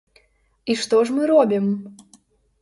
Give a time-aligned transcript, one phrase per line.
[0.73, 1.69] І што ж мы робім?